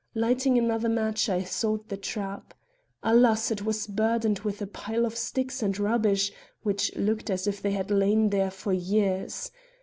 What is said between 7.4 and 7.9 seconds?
if they